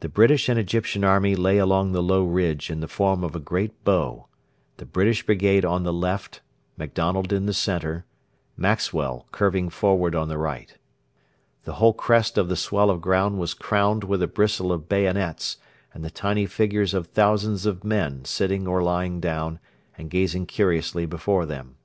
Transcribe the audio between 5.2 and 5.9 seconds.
brigade on